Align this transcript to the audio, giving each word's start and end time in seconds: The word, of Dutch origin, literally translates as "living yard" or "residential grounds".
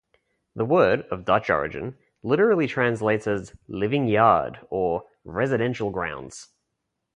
The 0.55 0.65
word, 0.65 1.05
of 1.11 1.25
Dutch 1.25 1.51
origin, 1.51 1.95
literally 2.23 2.65
translates 2.65 3.27
as 3.27 3.55
"living 3.67 4.07
yard" 4.07 4.59
or 4.71 5.03
"residential 5.23 5.91
grounds". 5.91 6.47